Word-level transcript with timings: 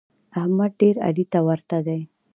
احمد 0.39 0.71
ډېر 0.81 0.95
علي 1.07 1.25
ته 1.31 1.39
ورته 1.47 1.77
دی. 1.87 2.01